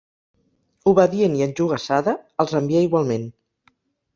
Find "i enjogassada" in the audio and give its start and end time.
1.41-2.15